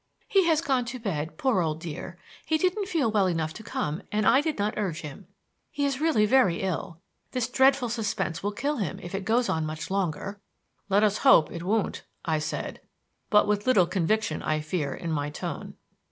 "He 0.27 0.47
has 0.47 0.61
gone 0.61 0.85
to 0.85 0.97
bed, 0.99 1.37
poor 1.37 1.61
old 1.61 1.79
dear. 1.79 2.17
He 2.43 2.57
didn't 2.57 2.87
feel 2.87 3.11
well 3.11 3.27
enough 3.27 3.53
to 3.53 3.61
come, 3.61 4.01
and 4.11 4.25
I 4.25 4.41
did 4.41 4.57
not 4.57 4.73
urge 4.75 5.01
him. 5.01 5.27
He 5.69 5.85
is 5.85 6.01
really 6.01 6.25
very 6.25 6.63
ill. 6.63 6.99
This 7.33 7.47
dreadful 7.47 7.87
suspense 7.87 8.41
will 8.41 8.51
kill 8.51 8.77
him 8.77 8.99
if 9.03 9.13
it 9.13 9.25
goes 9.25 9.47
on 9.47 9.63
much 9.63 9.91
longer." 9.91 10.41
"Let 10.89 11.03
us 11.03 11.19
hope 11.19 11.51
it 11.51 11.61
won't," 11.61 12.01
I 12.25 12.39
said, 12.39 12.81
but 13.29 13.45
with 13.45 13.67
little 13.67 13.85
conviction, 13.85 14.41
I 14.41 14.59
fear, 14.59 14.95
in 14.95 15.11
my 15.11 15.29
tone. 15.29 15.75